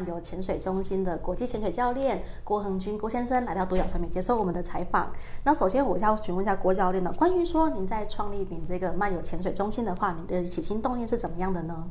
[0.00, 5.12] 漫游潜水中心的国际潜水教练郭恒军郭先生来到独角传媒接受我们的采访。
[5.44, 11.84] 那首先我要询问一下郭教练呢，关于说您在创立您这个漫游潜水中心的话，您的起心动念是怎么样的呢？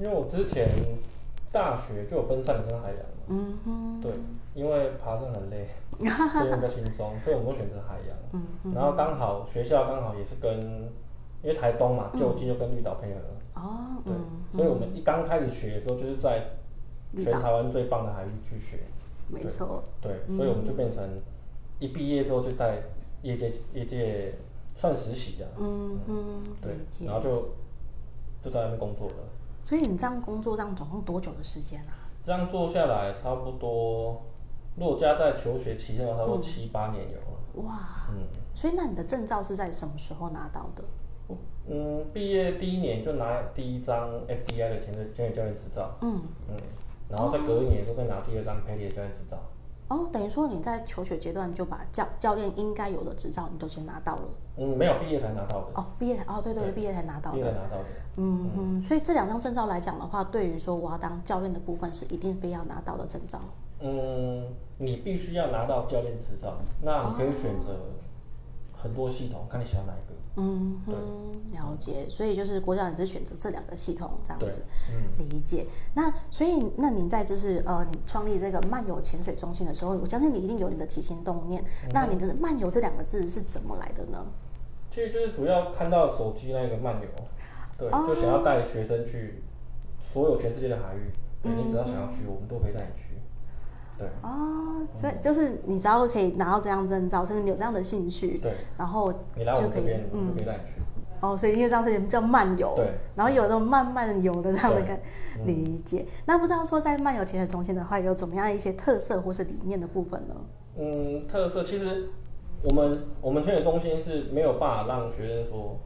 [0.00, 0.68] 因为我之前
[1.52, 2.98] 大学就有奔三里跟海洋，
[3.28, 4.12] 嗯哼，对，
[4.52, 6.04] 因为爬山很累， 所
[6.48, 8.16] 以比较轻松，所以我们都选择海洋。
[8.32, 10.60] 嗯哼，然后刚好学校刚好也是跟，
[11.44, 13.20] 因为台东嘛，就近就跟绿岛配合。
[13.54, 14.12] 哦，对，
[14.58, 16.42] 所以我们一刚开始学的时候就是在。
[17.18, 18.80] 全台湾最棒的海域去学，
[19.30, 21.02] 没错，对，所以我们就变成
[21.78, 22.82] 一毕业之后就在
[23.22, 24.34] 业界业界
[24.74, 26.74] 算实习的，嗯嗯，对，
[27.06, 27.48] 然后就
[28.42, 29.14] 就在那边工作了。
[29.62, 32.06] 所以你这样工作这样总共多久的时间啊？
[32.24, 34.22] 这样做下来差不多，
[34.76, 37.66] 如果加在求学期间的话，差不多七八年有了。
[37.66, 40.84] 哇，嗯，所以那你的证照是在什么时候拿到的？
[41.68, 45.96] 嗯，毕业第一年就拿第一张 FDI 的潜水潜水教练执照。
[46.00, 46.56] 嗯嗯。
[47.08, 49.38] 然后再隔一年，都再拿第二张 PADI 的教练执照。
[49.88, 54.22] 哦，等于说你在求学阶段就把教教练应该有的执照，你都先拿到了。
[54.56, 55.66] 嗯，没有毕业才拿到的。
[55.74, 57.36] 哦，毕业哦，对对，对，毕业才拿到的。
[57.36, 57.84] 毕业拿到的。
[58.16, 63.38] 嗯嗯，所以这两张证照来讲的话，对于说我要当教练的部分，是一定非要拿到的证照。
[63.78, 64.42] 嗯，
[64.78, 67.76] 你必须要拿到教练执照，那你可以选择
[68.76, 70.14] 很多系统，看你喜欢哪一个。
[70.38, 70.94] 嗯对，
[71.56, 75.66] 了解，所以就是国教你是选择这两个系统这样子，嗯，理解。
[75.94, 81.62] 那所以那您在就是呃，你创立这个漫游潜水中心的时候，我相信你一定有你的起心动念。
[81.62, 84.26] 嗯、那你的“漫游”这两个字是怎么来的呢？
[84.90, 87.08] 其实就是主要看到手机那个漫游，
[87.78, 89.42] 对，哦、就想要带学生去
[90.00, 91.10] 所有全世界的海域，
[91.42, 93.16] 对，你只要想要去，我们都可以带你去。
[93.98, 100.80] 对哦，所以就是你只要可以拿到这样证照，甚至你有这样的兴趣，对，然后你来我们这边，嗯，可以带你去。
[101.20, 104.98] 哦，所以因为这样子叫漫游，对，然后有那种慢慢游的这样的个
[105.46, 106.04] 理解。
[106.26, 110.34] 那不知道说在漫游潜水中心的话，有怎么样一些特色或是理念的部分呢？
[110.78, 112.10] 嗯，特色其实
[112.62, 115.80] 我们我们潜水中心是没有办法让学生说，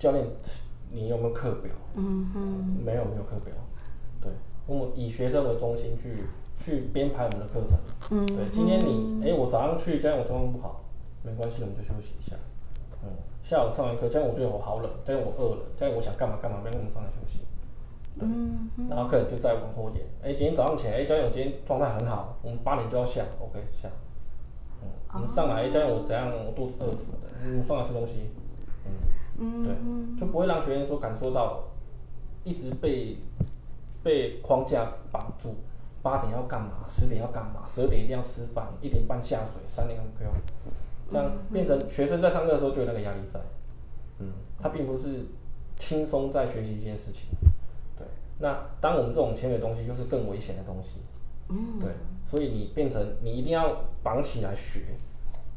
[0.00, 0.26] 教练
[0.90, 1.70] 你有没有课表？
[1.94, 2.40] 嗯哼，
[2.84, 3.54] 没有没有课表，
[4.20, 4.32] 对，
[4.70, 6.24] 我们以学生为中心去。
[6.62, 7.78] 去编排我们的课程，
[8.10, 10.84] 嗯，对，今天你，哎、欸，我早上去，今天我状况不好，
[11.22, 12.36] 没关系，我们就休息一下，
[13.02, 13.08] 嗯，
[13.42, 17.38] 下午上完课，今天我觉得我好冷，今天我饿了，今天我想干嘛干嘛，没跟我们上来休息，
[18.18, 23.88] 嗯，然后客人就再往后延，哎、欸，今天早上起来，哎、欸，教练我今天状态很好，我们八点就要下，OK 下，
[24.82, 28.28] 嗯，我们上来，哎、欸，教练我怎样，我肚子饿什么的，嗯，上来吃东西，
[29.38, 31.64] 嗯，对，就不会让学员说感受到
[32.44, 33.16] 一直被
[34.02, 35.56] 被框架绑住。
[36.02, 36.84] 八点要干嘛？
[36.88, 37.62] 十点要干嘛？
[37.68, 40.32] 十二点一定要吃饭，一点半下水，三点不用。
[41.10, 43.38] 这样变成学生在上课的时候就有那个压力在，
[44.18, 45.26] 嗯，他并不是
[45.76, 47.36] 轻松在学习一件事情，
[47.98, 48.06] 对。
[48.38, 51.00] 那当我们这种潜水的东西，就是更危险的东西，
[51.50, 51.90] 嗯，对。
[52.24, 53.68] 所以你变成你一定要
[54.02, 54.80] 绑起来学，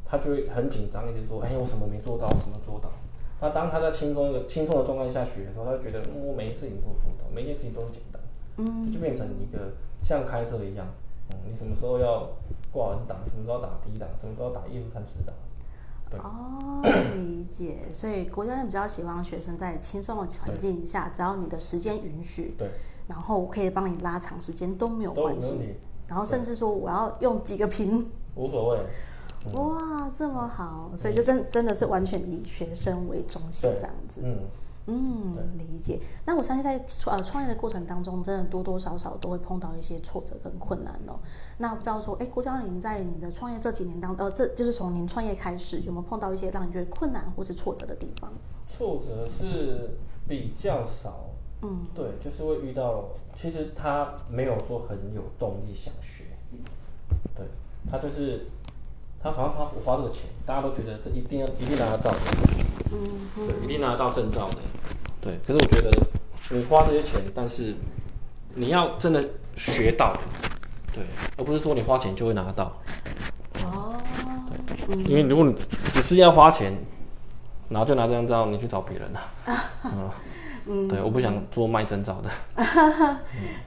[0.04, 2.90] 他就会很紧张，一直说，哎，我什么没做到，什么做到。
[3.40, 8.13] 那当他在轻松的轻松的状态下学的时候，他就觉得，嗯，我每一次事情都做到，每一件事情都很简单，
[8.58, 9.74] 嗯，就变成一个。
[10.06, 10.86] 像开车一样，
[11.30, 12.30] 嗯，你什么时候要
[12.74, 15.34] 挂完档，什么时候打 D 档，什么时候打一二三四档，
[16.10, 16.20] 对。
[16.20, 16.82] 哦，
[17.16, 17.88] 理解。
[17.94, 22.70] 所以郭教练比较喜欢学生在轻松的环境下，只要你的时间允许，对，
[23.08, 25.78] 然后可以帮你拉长时间都没有关系。
[26.06, 28.80] 然后甚至说我要用几个屏，无所谓。
[29.54, 34.20] 哇，这么好，所以就真真的是完全以学生为中心这样子。
[34.22, 34.36] 嗯。
[34.36, 34.38] 嗯，
[34.86, 36.00] 理解。
[36.26, 41.20] 那我相信在呃创业的过程当中，真的多多少少都会碰到一些挫折跟困难哦。
[41.58, 48.32] 那不知道说，哎，郭教练在你的创业这几年当，呃，这就是从您创业开始，有没有碰到一些让你觉得困难或是挫折的地方？
[48.68, 49.92] 挫折是
[50.28, 51.28] 比较少，
[51.62, 53.06] 嗯，对，就是会遇到，
[53.40, 56.26] 其实他没有说很有动力想学，
[57.36, 57.46] 对，
[57.90, 58.48] 他就是
[59.22, 62.12] 他好像他我花这个钱，大家都觉得这一定要一定拿得到。
[62.94, 64.58] 嗯，对，一定拿得到证照的。
[65.20, 65.92] 对，可是我觉得
[66.50, 67.74] 你花这些钱，但是
[68.54, 70.16] 你要真的学到，
[70.94, 71.04] 对，
[71.38, 72.72] 而不是说你花钱就会拿得到。
[73.64, 73.96] 哦，
[74.88, 75.56] 对，因为如果你
[75.94, 76.74] 只是要花钱，
[77.70, 79.22] 然后就拿这张照，你去找别人了。
[79.86, 80.10] 嗯，
[80.66, 82.30] 嗯，对，我不想做卖证照的。
[82.58, 83.18] 嗯、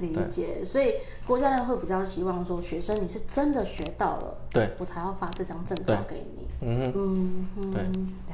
[0.01, 0.95] 理解，所以
[1.27, 6.47] 郭教练会比较希望说，学生你是真的学到了，对，我才要发这张证照给你。
[6.63, 7.83] 嗯嗯嗯，对，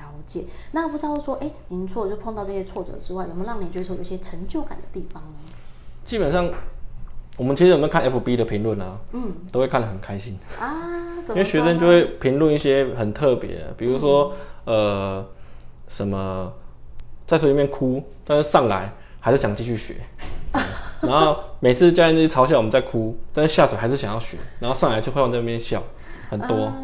[0.00, 0.44] 了解。
[0.70, 5.53] 那不知道说，哎，您除了就碰到这些挫折之外，有没有让你觉得说有些成就感的地方呢？
[6.05, 6.49] 基本上，
[7.37, 8.97] 我们其实有没有看 FB 的评论啊？
[9.12, 10.73] 嗯，都会看得很开心啊，
[11.31, 14.32] 因为学生就会评论一些很特别，比如说、
[14.67, 15.26] 嗯、呃
[15.88, 16.53] 什么
[17.26, 19.96] 在水里面哭，但是上来还是想继续学，
[21.02, 25.82] 然后每次教练就嘲笑我们在哭，但是下水还是想要学，然后上来就会往那边笑，
[26.28, 26.64] 很多。
[26.64, 26.74] 啊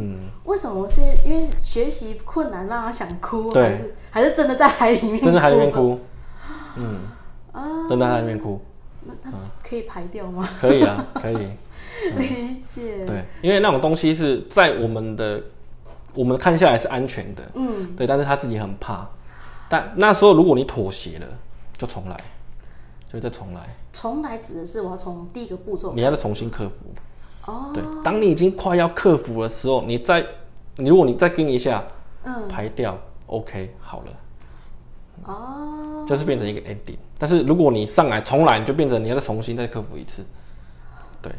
[0.00, 3.64] 嗯，为什么是因为学习困难让他想哭，对。
[3.64, 5.24] 还是还是真的在海里面哭？
[5.24, 5.98] 真的海里面哭，
[6.76, 7.00] 嗯，
[7.50, 8.60] 啊，真的在海里面哭，
[9.04, 9.36] 那他
[9.68, 10.48] 可以排掉吗？
[10.60, 13.04] 可以啊， 可以，嗯、理解。
[13.06, 15.42] 对，因为那种东西是在我们的，
[16.14, 19.04] 我们看下来是安全的，嗯，对，但是他自己很怕，
[19.68, 21.26] 但那时候如果你妥协了，
[21.76, 22.18] 就重来，
[23.12, 23.76] 就再重来。
[23.92, 26.74] 重来指的是我要从第一个步骤，你要再重新克服。
[27.46, 30.24] 哦，对，当你已经快要克服的时候，你再，
[30.76, 31.82] 你如果你再跟一下，
[32.24, 34.12] 嗯，排掉，OK，好了，
[35.24, 36.98] 哦，就是变成一个 ending。
[37.18, 40.24] 但是如果你上来重来，你就变成你要再重新再克服一次，
[41.22, 41.32] 对，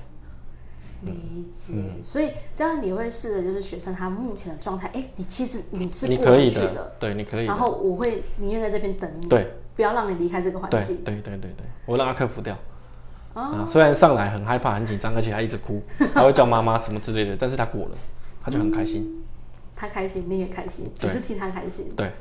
[1.01, 1.74] 理解。
[1.75, 7.46] 嗯、所以这样你会试着就是学生他目前的状态，哎、欸，你其实你是过得去的，对，你可以。
[7.46, 12.57] 然后我会宁愿在这边等你，对，不要让你离开这个环境，对，对，对，对，对，我让他克服掉。
[13.34, 15.81] 啊，虽然上来很害怕、很紧张，而且他一直哭，
[16.13, 17.92] 他会叫妈妈什么之类的，但是他过了，
[18.42, 19.04] 他就很开心。
[19.04, 19.24] 嗯、
[19.75, 21.94] 他开心，你也开心，只是替他开心。
[21.95, 22.12] 对，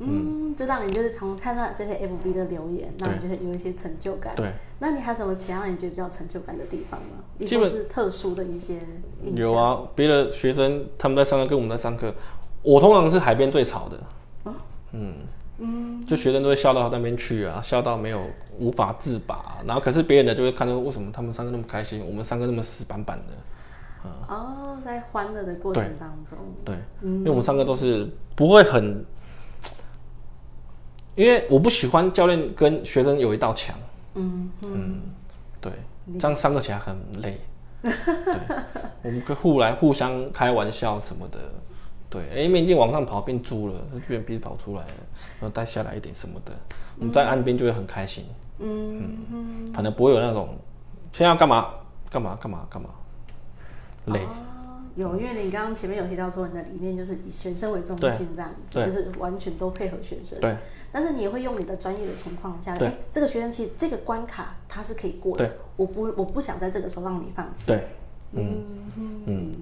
[0.00, 4.34] 嗯，就让你就是从看到这些 FB 的留言，让你觉得有一些成就感。
[4.36, 7.24] 对，那你还有什么其他让你觉得比较成就感的地方吗？
[7.38, 8.80] 亦或是特殊的一些？
[9.34, 12.14] 有啊，别的学生他们在上课，跟我们在上课，
[12.62, 13.96] 我通常是海边最吵的。
[14.50, 14.54] 啊、
[14.92, 15.14] 嗯。
[15.60, 18.22] 嗯，就学生都会笑到那边去啊，笑到没有
[18.60, 29.04] 无法自拔，啊，然后可是别人呢就会看到为什么他们上课那么开心，我们上课那么死板板的，啊、哦，在欢乐的过程当中，对，因为我们上课都是不会很，
[31.18, 33.74] 因为我不喜欢教练跟学生有一道墙，
[34.14, 35.00] 嗯嗯，嗯，
[35.60, 35.72] 对，
[36.16, 37.40] 这样上课起来很累，
[37.82, 37.92] 对，
[39.02, 41.38] 我们可以互来互相开玩笑什么的。
[42.08, 44.94] 对，哎，面镜往上跑变猪了，就变鼻子跑出来了，
[45.40, 46.52] 然后带下来一点什么的，
[47.00, 48.24] 我们在岸边就会很开心。
[48.60, 50.56] 嗯嗯，嗯反正不会有那种，
[51.12, 51.68] 现在要干嘛？
[52.08, 52.38] 干嘛？
[52.40, 52.64] 干嘛？
[52.70, 52.90] 干嘛，
[54.06, 54.20] 累。
[54.20, 54.28] 哦、
[54.98, 60.38] 有，因为你刚刚前面有提到说你的理念就是以学生为中心这样子，就是完全都配合学生。
[60.40, 60.56] 对。
[60.90, 65.46] 但是你也会用你的专业的情况下，哎对，这个学生其实这个关卡他是可以过的。
[65.46, 65.56] 对。
[65.76, 67.66] 我不我不想在这个时候让你放弃。
[67.66, 67.88] 对。
[68.32, 68.62] 嗯
[68.98, 69.52] 嗯嗯，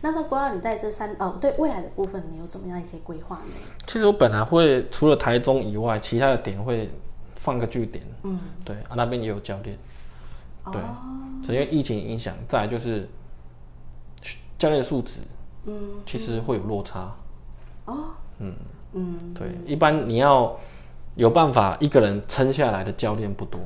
[0.00, 3.54] 那么，郭老，你在这三哦，对未来的部分，你有怎么样一些规划呢？
[3.88, 6.88] 其实我本来会除了台中以外，其他的点会
[7.34, 8.04] 放个据点。
[8.22, 9.76] 嗯，对啊，那边也有教练。
[10.72, 10.80] 对，
[11.44, 13.08] 只因为疫情影响，再来就是
[14.64, 15.20] 教练的素质，
[15.66, 17.14] 嗯，其实会有落差。
[17.84, 18.54] 哦，嗯
[18.94, 20.58] 嗯，对，一般你要
[21.16, 23.60] 有办法一个人撑下来的教练不多。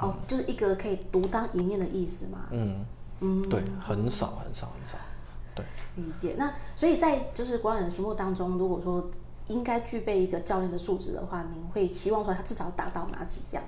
[0.00, 2.46] 哦，就是一个可以独当一面的意思嘛？
[2.50, 2.84] 嗯。
[3.20, 4.98] 嗯，对，很少很少很少，
[5.54, 6.34] 对，理解。
[6.36, 9.08] 那所以在就是国人的心目当中，如果说
[9.46, 13.62] 应该具备一个教练的素质的话，您会希望说他至少达到哪几样？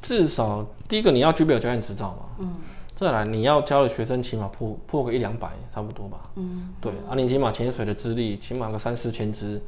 [0.00, 2.54] 至少第一个你要具备有教练执照嘛，嗯，
[2.96, 9.60] 再来你要教的学生起码破破个一两百差不多吧，嗯，对，嗯、啊，你起码潜水的资历起码个三四千支。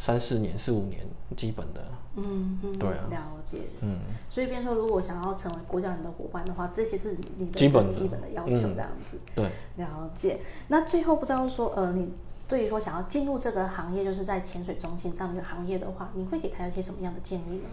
[0.00, 1.00] 三四年、四五年，
[1.36, 1.84] 基本的，
[2.14, 3.98] 嗯嗯，对啊，了解，嗯，
[4.30, 10.38] 所以，变成说，如果想要成为国教人的伙伴的话，这些是你的基本基本的要求，这样子，嗯、对，了解。
[10.68, 12.12] 那最后，不知道说，呃，你
[12.46, 17.68] 对于说想要进入这个行业，就是在潜水中心这样的一个行业的话，你会给他一些什么样的建议呢？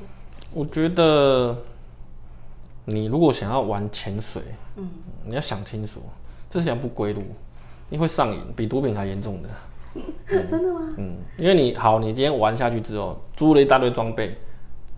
[0.52, 1.56] 我觉得，
[2.86, 4.42] 你如果想要玩潜水，
[4.78, 4.88] 嗯，
[5.26, 6.02] 你要想清楚，
[6.50, 7.22] 这是条不归路，
[7.90, 9.50] 你会上瘾，比毒品还严重的。
[10.30, 10.82] 嗯、真的吗？
[10.98, 14.38] 嗯，因为你好，你今天玩下去之后，租了一大堆装备，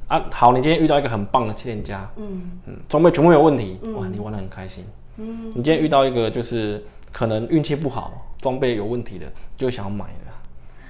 [0.08, 4.84] 啊，好，你今天遇到一个很棒的气垫家，嗯嗯，装备全部没有问题，嗯、哇，你玩得很开心。
[5.18, 10.34] 嗯，你今天遇到一个就是可能运气不好，装备有问题的，就想要买了。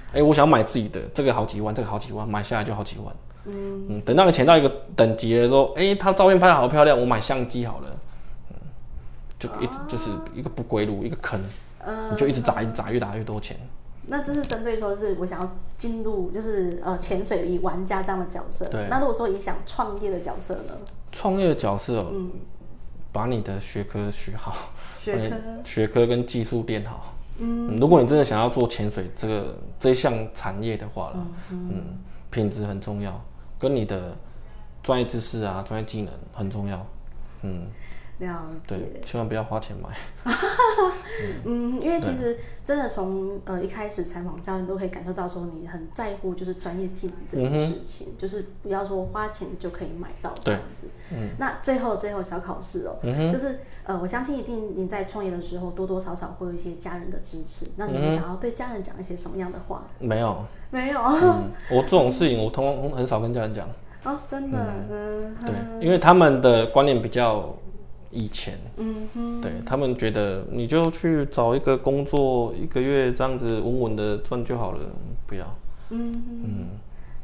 [0.08, 3.14] 哎、欸，我想要买自己的，这个好几万，这个好几万，买下来就好几万。
[3.48, 7.88] 嗯嗯，等到你潜到一个等级的时候，哎、欸，他照片拍的好漂亮，我买相机好了。
[8.50, 8.56] 嗯，
[9.38, 11.40] 就一直就是一个不归路，一个坑，
[11.84, 13.56] 嗯、你就一直砸，一直砸，越砸越多钱。
[14.10, 18.66] 那这是针对说，是我想要进入，就是呃潜水以玩家这样的角色。
[18.70, 18.86] 对。
[18.88, 20.72] 那如果说你想创业的角色呢？
[21.12, 22.30] 创业的角色，嗯，
[23.12, 24.54] 把你的学科学好，
[24.96, 27.12] 学科学科跟技术练好。
[27.36, 27.78] 嗯。
[27.78, 31.84] 如果你真的想要做潜水这个这一项产业的话了，嗯，嗯，
[32.30, 33.12] 品质很重要，
[33.58, 34.16] 跟你的
[34.82, 36.86] 专业知识啊、专业技能很重要。
[37.42, 37.66] 嗯。
[38.18, 39.88] 了解，对，千万不要花钱买。
[41.44, 50.88] 嗯，因为其实真的从呃一开始采访教练都可以感受到，说你很在乎就是专业技能这件事情，嗯、就是不要说花钱就可以买到这样子。
[51.12, 59.84] 嗯，那最后最后小考试哦，嗯、就是呃我相信一定您在创业的时候多多少少会有一些家人的支持，那你们想要对家人讲一些什么样的话？
[60.00, 61.00] 没有，没有。
[61.00, 63.68] 嗯、我这种事情我通常很少跟家人讲。
[64.04, 64.58] 哦，真的。
[64.90, 67.54] 嗯，对，因为他们的观念比较。
[68.10, 74.80] 以前，嗯哼，对他们觉得你就去找一个工作，一个月这样子稳稳的赚就好了，
[75.26, 75.44] 不要，
[75.90, 76.42] 嗯哼。
[76.44, 76.66] 嗯，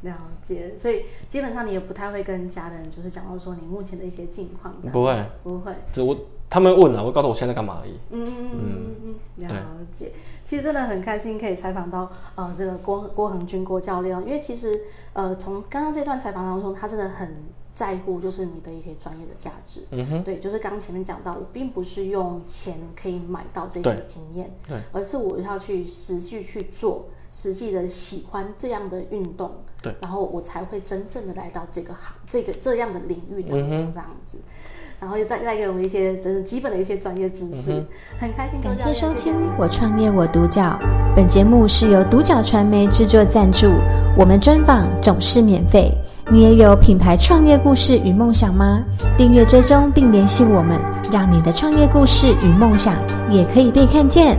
[0.02, 0.74] 了解。
[0.76, 5.72] 所以基本上你也不太会跟家人就是讲到说你目前的一些近况，不会，不会。
[5.92, 6.14] 就我
[6.54, 7.98] 他们问了，我告诉我现在干嘛而已。
[8.10, 8.50] 嗯嗯。
[8.52, 9.56] 嗯嗯，了
[9.90, 10.12] 解。
[10.44, 14.82] 其实真的很开心可以采访到呃这个郭郭恒军郭教练，因为其实
[15.14, 17.34] 呃从刚刚这段采访当中，他真的很。
[17.74, 34.44] 在乎就是你的一些专业的价值，嗯哼，对，就是刚前面讲到，我并不是用钱可以买到这些经验，对，而是我要去实际去做，实际的喜欢这样的运动，对，然后我才会真正的来到这个行，这个这样的领域当中这样子，嗯、
[35.04, 37.86] 然后又带带给我们一些真的基本的一些专业知识，嗯、
[38.18, 38.58] 很开心。
[38.62, 40.78] 感谢收听我创业我独角，
[41.14, 43.68] 本节目是由独角传媒制作赞助，
[44.16, 45.92] 我们专访总是免费。
[46.32, 48.82] 你也有品牌创业故事与梦想吗？
[49.14, 50.80] 订阅追踪并联系我们，
[51.12, 52.94] 让你的创业故事与梦想
[53.30, 54.38] 也可以被看见。